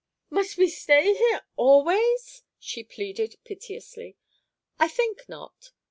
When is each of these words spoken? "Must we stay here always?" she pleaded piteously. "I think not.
"Must 0.31 0.57
we 0.57 0.67
stay 0.67 1.13
here 1.13 1.43
always?" 1.57 2.41
she 2.57 2.83
pleaded 2.83 3.35
piteously. 3.43 4.17
"I 4.79 4.87
think 4.87 5.29
not. 5.29 5.73